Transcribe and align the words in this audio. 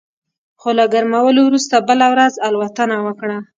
خو 0.59 0.69
له 0.77 0.85
ګرمولو 0.93 1.41
وروسته 1.45 1.75
بله 1.87 2.05
ورځ 2.13 2.33
الوتنه 2.47 2.97
وکړه 3.07 3.37